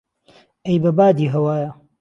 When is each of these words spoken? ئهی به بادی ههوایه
ئهی 0.65 0.77
به 0.83 0.91
بادی 0.97 1.25
ههوایه 1.33 1.71